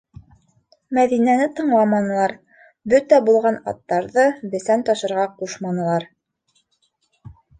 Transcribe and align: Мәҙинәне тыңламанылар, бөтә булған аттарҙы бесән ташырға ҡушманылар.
Мәҙинәне 0.97 1.43
тыңламанылар, 1.59 2.33
бөтә 2.95 3.19
булған 3.29 3.59
аттарҙы 3.73 4.25
бесән 4.55 4.87
ташырға 4.89 5.27
ҡушманылар. 5.43 6.07